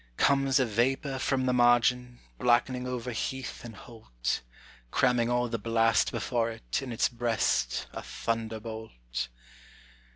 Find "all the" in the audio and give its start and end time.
5.29-5.59